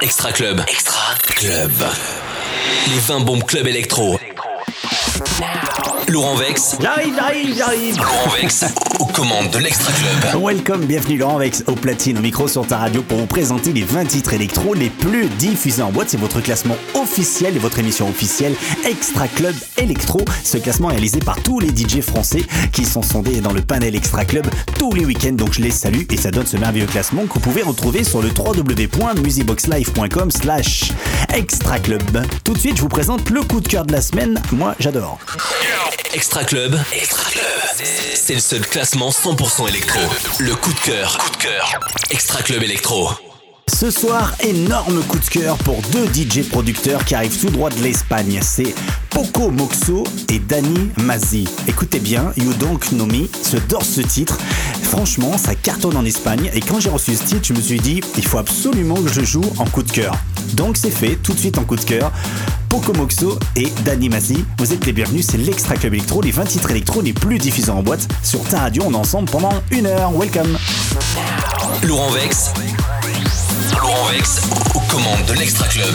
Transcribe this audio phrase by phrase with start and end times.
[0.00, 0.60] Extra Club.
[0.68, 1.70] Extra Club.
[2.88, 4.18] Les 20 bombes club électro.
[6.08, 6.76] Laurent Vex.
[6.80, 7.96] J'arrive, j'arrive, j'arrive.
[7.96, 8.64] Laurent Vex
[9.00, 10.40] aux commandes de l'Extra Club.
[10.42, 13.82] Welcome, bienvenue Laurent Vex au platine au micro sur ta radio pour vous présenter les
[13.82, 16.10] 20 titres électro les plus diffusés en boîte.
[16.10, 20.24] C'est votre classement officiel et votre émission officielle Extra Club Electro.
[20.44, 23.96] Ce classement est réalisé par tous les DJ français qui sont sondés dans le panel
[23.96, 24.46] Extra Club
[24.78, 25.32] tous les week-ends.
[25.32, 28.22] Donc je les salue et ça donne ce merveilleux classement que vous pouvez retrouver sur
[28.22, 30.92] le www.musiboxlive.com slash
[31.34, 32.02] Extra Club.
[32.44, 34.40] Tout de suite, je vous présente le coup de cœur de la semaine.
[34.52, 35.18] Moi, j'adore.
[36.12, 36.78] Extra Club.
[36.92, 37.44] Extra Club.
[38.14, 40.00] C'est le seul classement 100% électro.
[40.38, 41.18] Le coup de cœur.
[41.18, 41.80] Coup de cœur.
[42.10, 43.10] Extra Club électro.
[43.78, 47.82] Ce soir, énorme coup de cœur pour deux DJ producteurs qui arrivent tout droit de
[47.82, 48.38] l'Espagne.
[48.40, 48.74] C'est
[49.10, 51.46] Poco Moxo et Dani Mazzi.
[51.68, 53.28] Écoutez bien, You Don't Know Me,
[53.68, 54.38] dort ce titre.
[54.82, 58.00] Franchement, ça cartonne en Espagne et quand j'ai reçu ce titre, je me suis dit,
[58.16, 60.14] il faut absolument que je joue en coup de cœur.
[60.54, 62.12] Donc c'est fait, tout de suite en coup de cœur.
[62.70, 66.44] Poco Moxo et Dani Mazzi, vous êtes les bienvenus, c'est l'Extra Club Electro, les 20
[66.44, 68.08] titres électro les plus diffusés en boîte.
[68.22, 70.12] Sur ta radio, on est ensemble pendant une heure.
[70.12, 70.56] Welcome
[71.82, 72.52] Laurent Vex.
[73.80, 74.40] Laurent Vex
[74.74, 75.94] aux commandes de l'Extra Club.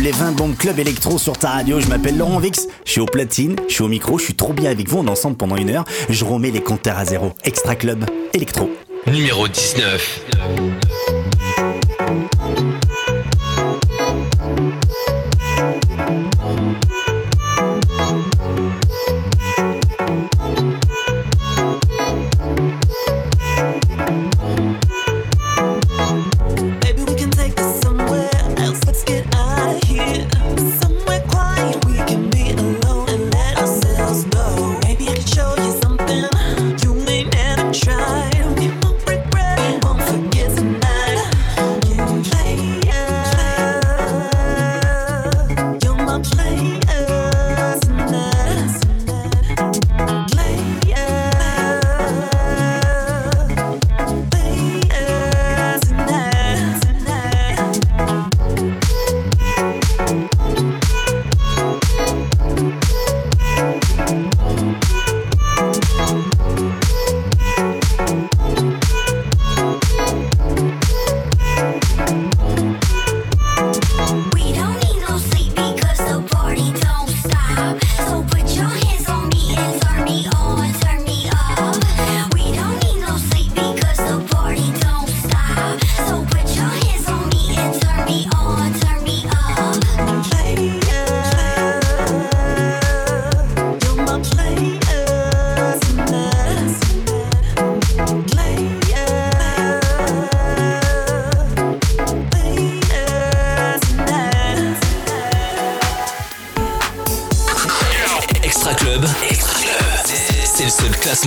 [0.00, 1.78] Les 20 bombes club électro sur ta radio.
[1.78, 2.66] Je m'appelle Laurent Vix.
[2.84, 4.98] Je suis au platine, je suis au micro, je suis trop bien avec vous.
[4.98, 5.84] On est ensemble pendant une heure.
[6.08, 7.32] Je remets les compteurs à zéro.
[7.44, 8.04] Extra Club
[8.34, 8.68] électro.
[9.06, 11.15] Numéro 19.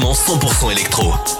[0.08, 1.39] 100% électro.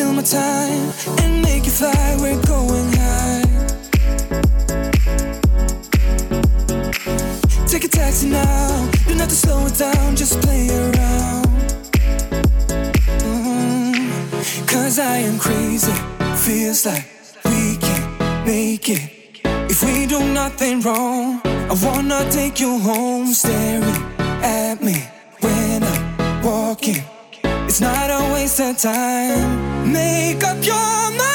[0.00, 0.92] fill my time
[1.22, 2.16] and make you fly.
[2.22, 3.44] We're going high.
[7.66, 8.90] Take a taxi now.
[9.06, 10.16] You don't to slow it down.
[10.16, 11.46] Just play around.
[13.24, 14.66] Mm-hmm.
[14.72, 15.96] Cause I am crazy.
[16.46, 17.06] Feels like
[17.44, 18.00] we can
[18.46, 19.02] make it.
[19.72, 23.26] If we do nothing wrong, I wanna take you home.
[23.34, 24.09] Staring
[28.60, 29.92] wasted time.
[29.92, 31.29] Make up your mind.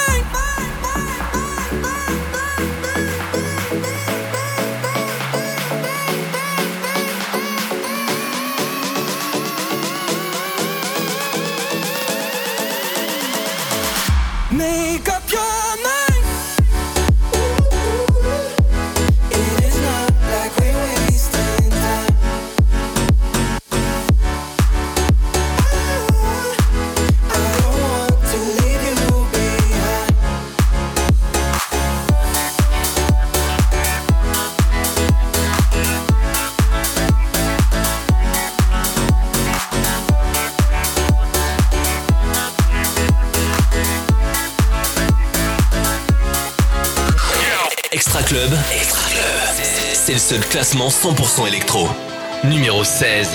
[50.25, 51.87] seul classement 100% électro.
[52.45, 53.29] Numéro 16.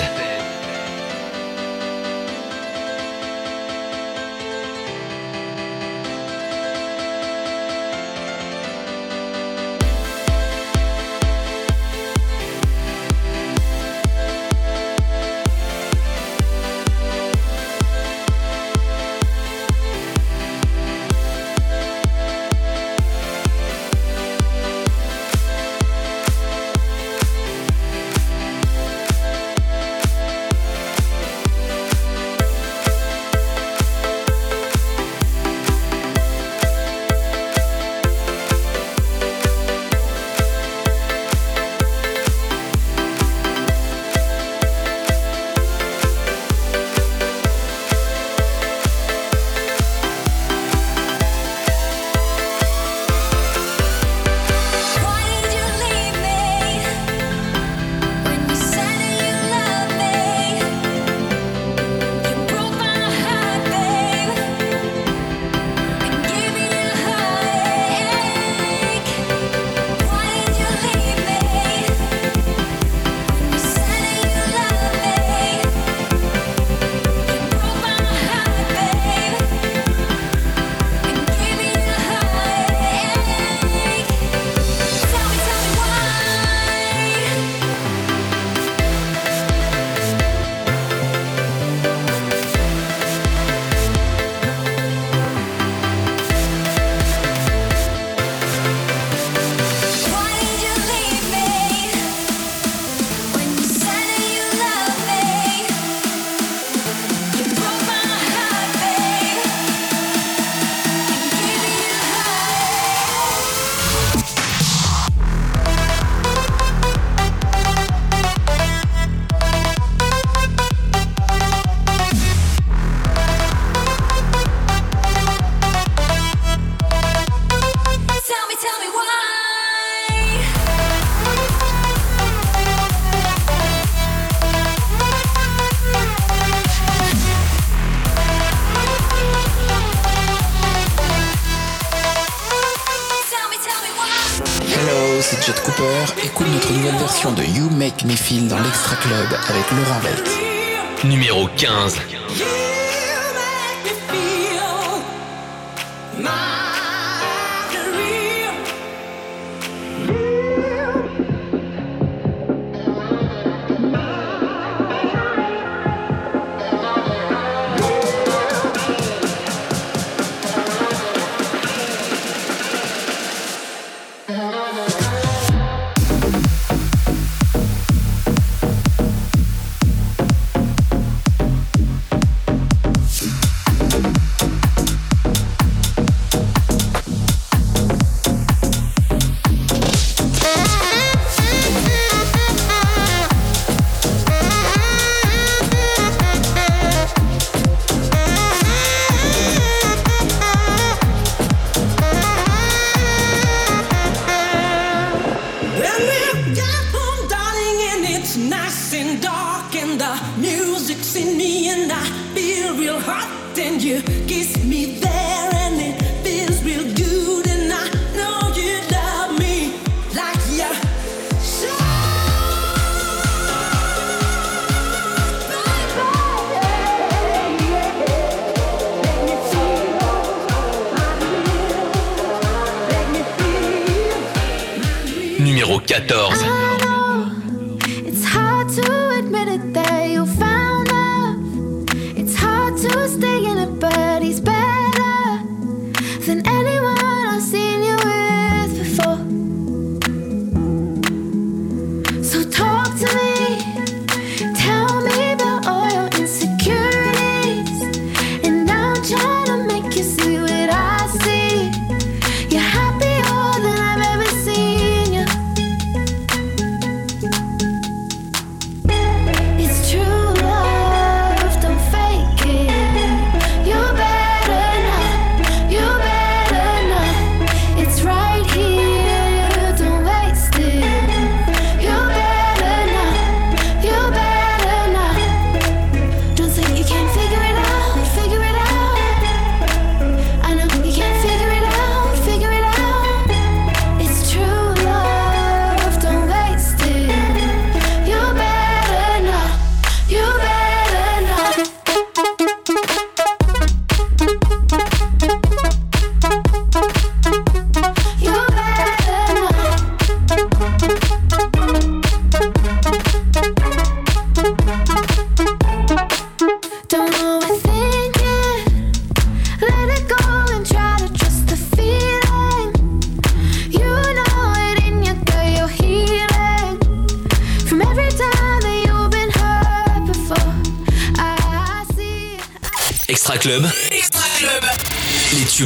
[147.29, 151.07] De You Make Me Feel dans l'Extra Club avec Laurent Veit.
[151.07, 152.20] Numéro 15.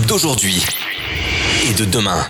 [0.03, 0.61] D'aujourd'hui
[1.69, 2.27] et de demain.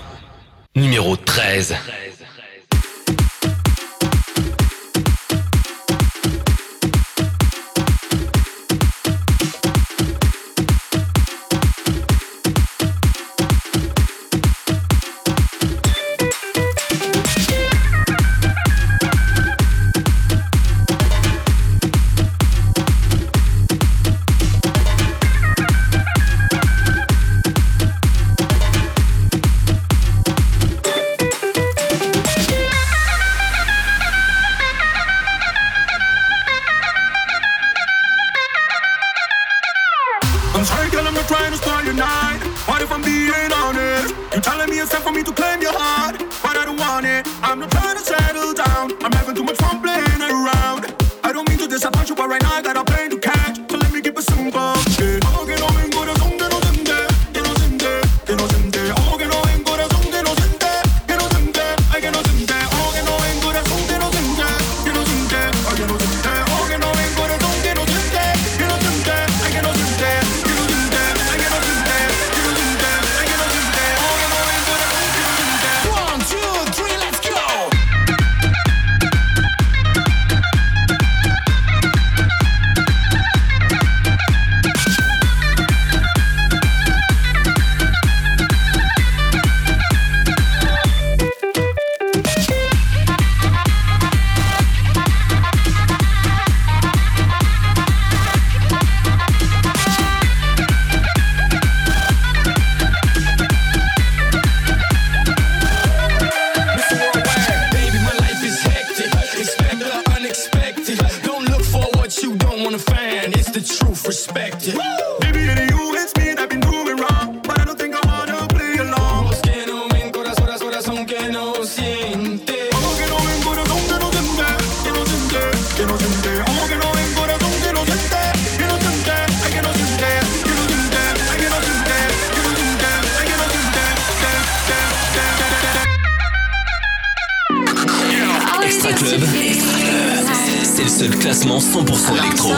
[141.59, 142.49] 100% électro.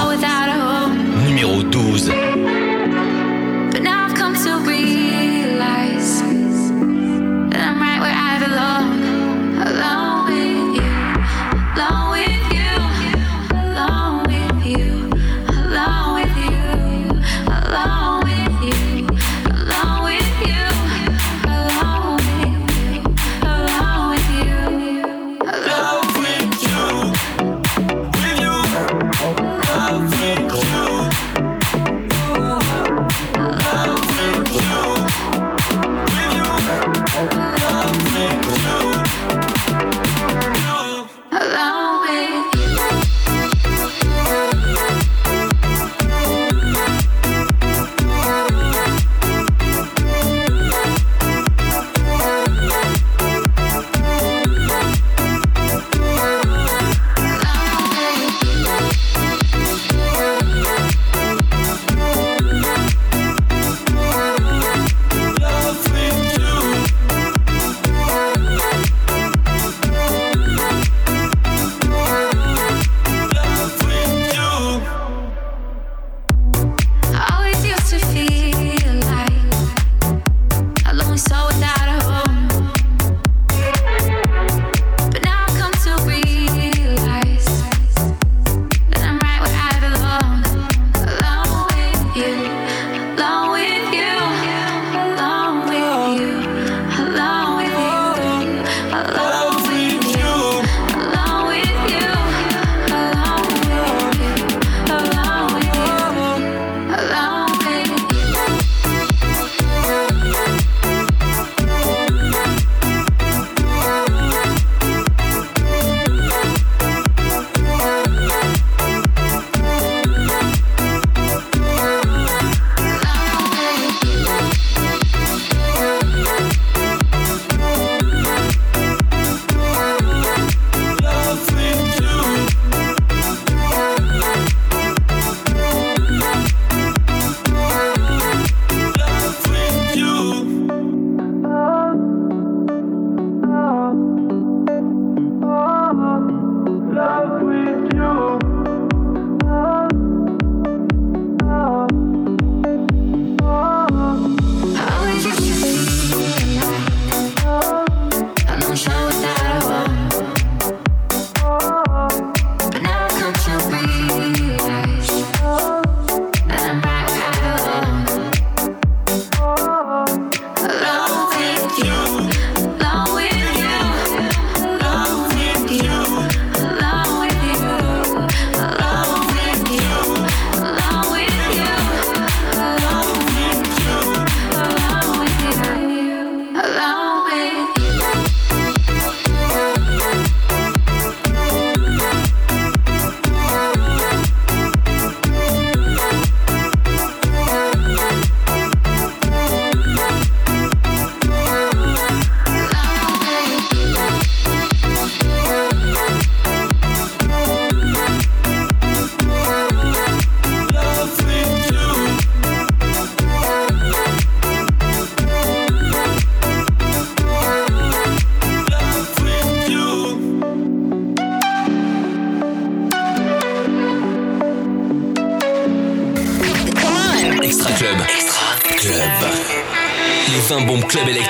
[230.88, 231.27] Club Electro.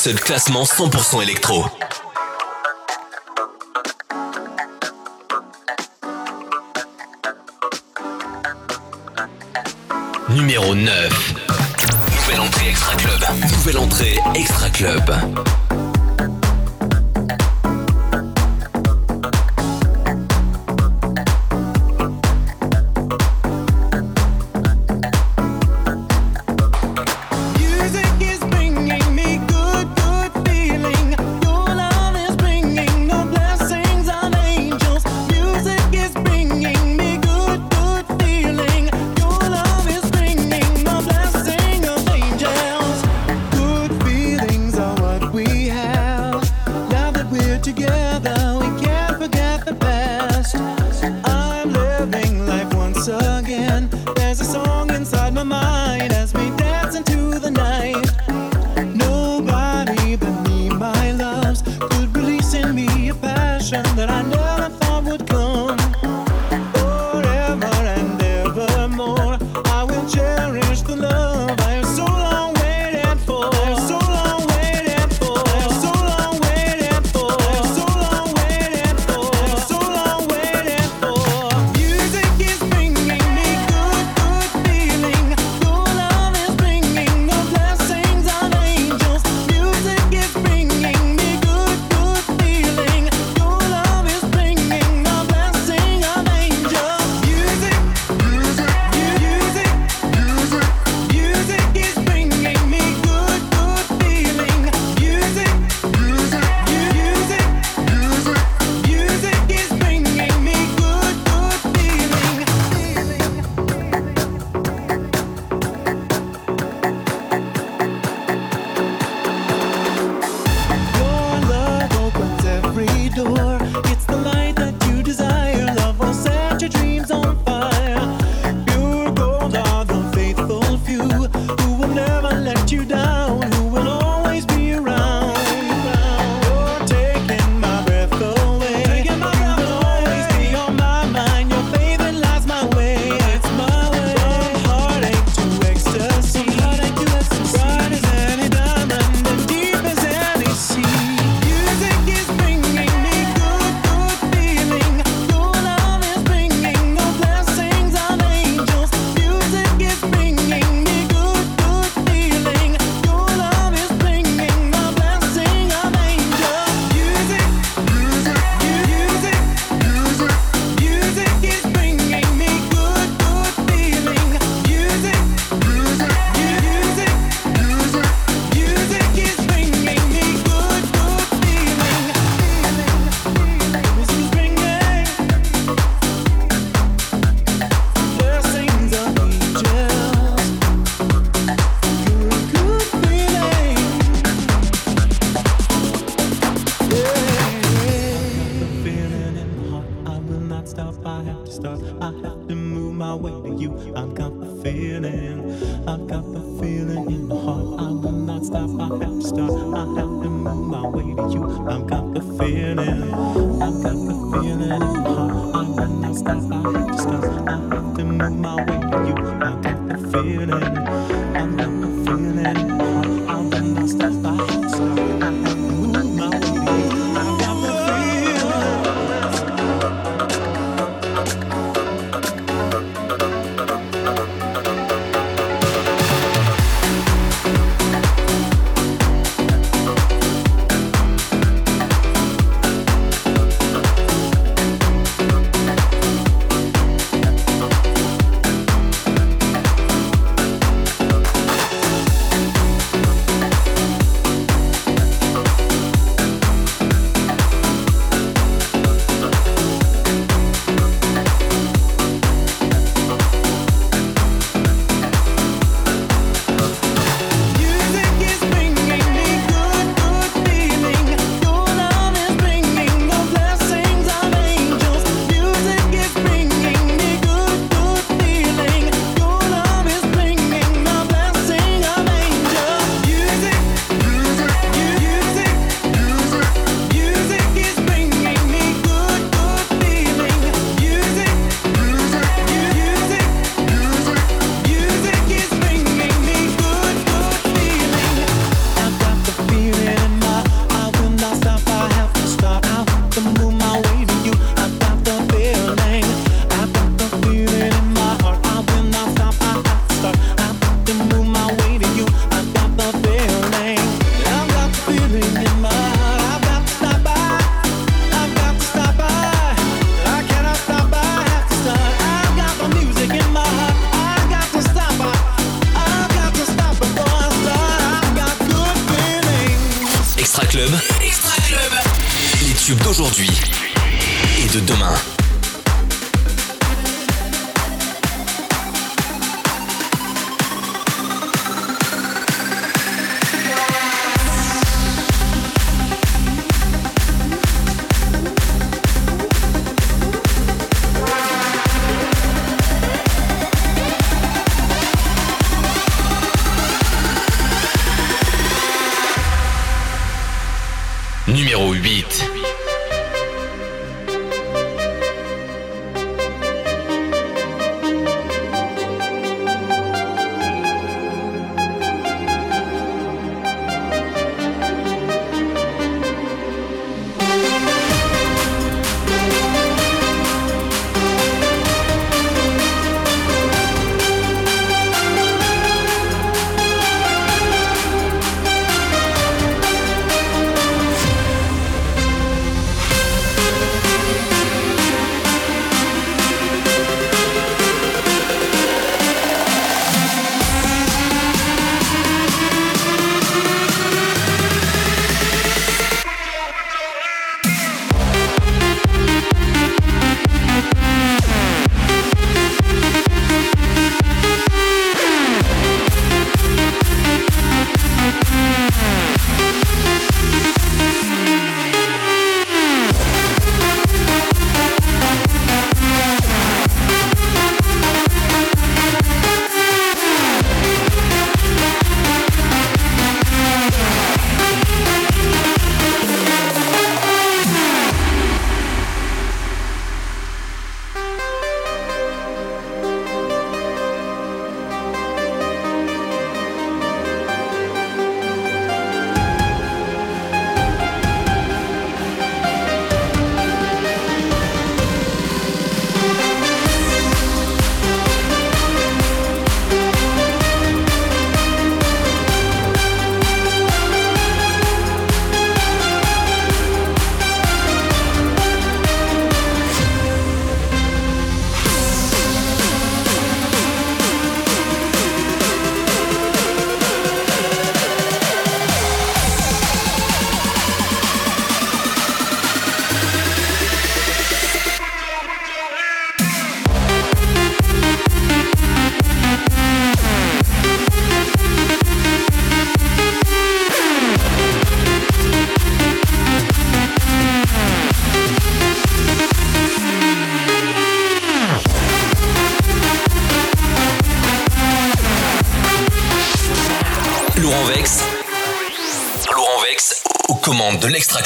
[0.00, 1.62] seul classement 100% électro.
[10.30, 11.34] Numéro 9.
[12.16, 13.20] Nouvelle entrée Extra Club.
[13.52, 15.59] Nouvelle entrée Extra Club.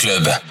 [0.05, 0.44] Club.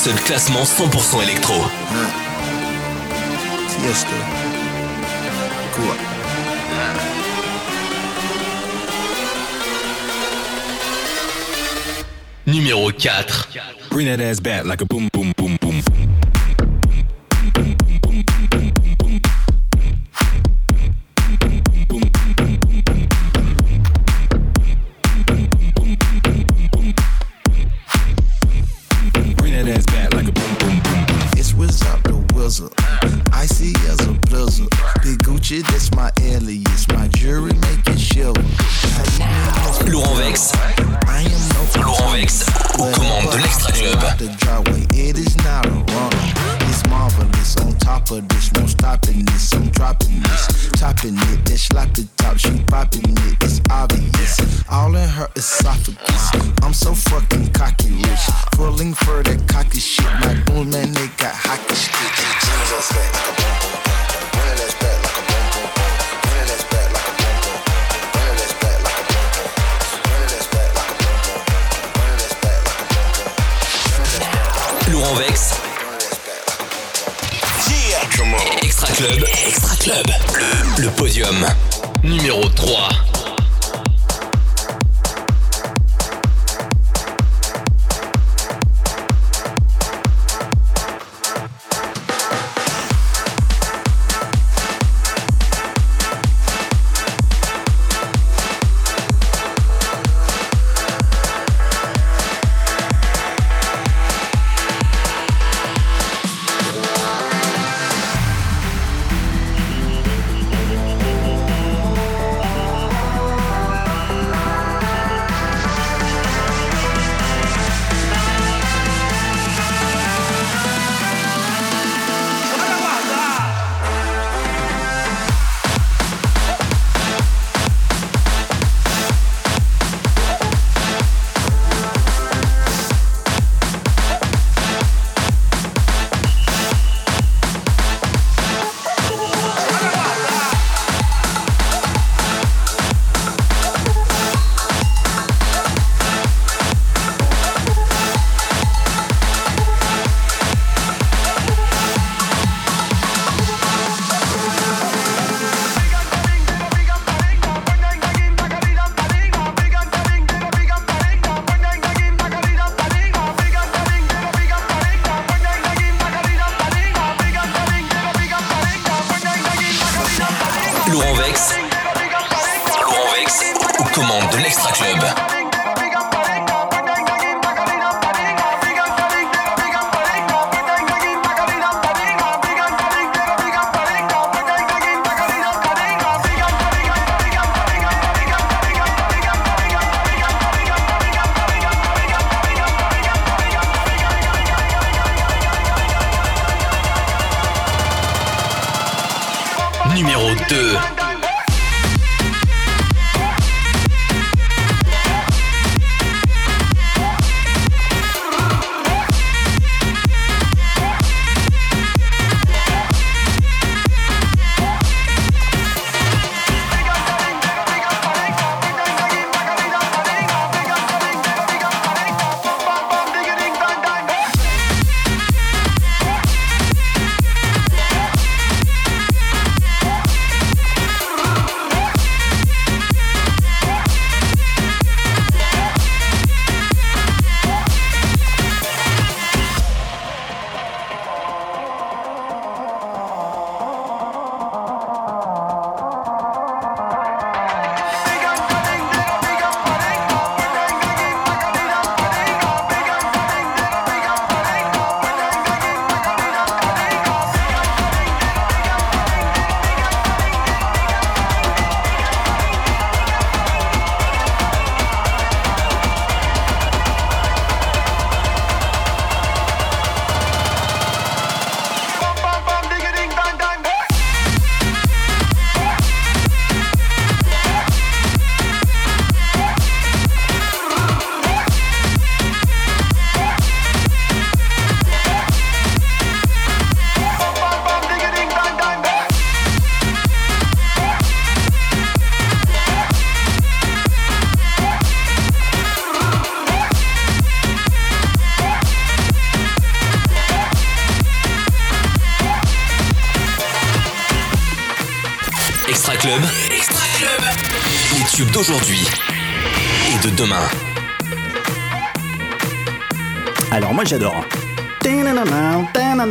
[0.00, 1.59] Seul classement 100% électro.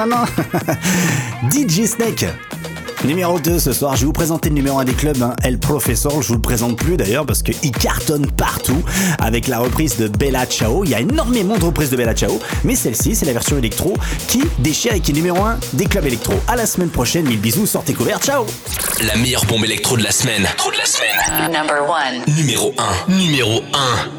[1.51, 2.25] DJ Snake.
[3.05, 5.57] Numéro 2 ce soir, je vais vous présenter le numéro 1 des clubs, hein, El
[5.57, 6.21] Professor.
[6.21, 8.83] Je vous le présente plus d'ailleurs parce qu'il cartonne partout
[9.19, 10.83] avec la reprise de Bella Ciao.
[10.83, 13.93] Il y a énormément de reprises de Bella Ciao, mais celle-ci, c'est la version électro
[14.27, 16.33] qui déchire et qui est numéro 1 des clubs électro.
[16.47, 18.45] À la semaine prochaine, mille bisous, sortez couverts, ciao
[19.05, 20.45] La meilleure bombe électro de la semaine.
[20.57, 21.51] Trop de la semaine.
[21.53, 22.35] Number one.
[22.35, 22.73] Numéro
[23.07, 23.13] 1.
[23.13, 24.18] Numéro 1.